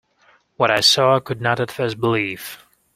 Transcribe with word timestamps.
What 0.57 0.71
I 0.71 0.79
saw 0.79 1.17
I 1.17 1.19
could 1.19 1.41
not 1.41 1.59
at 1.59 1.69
first 1.69 1.99
believe. 1.99 2.65